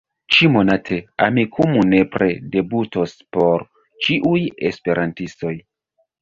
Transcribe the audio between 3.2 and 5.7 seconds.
por ĉiuj esperantistoj.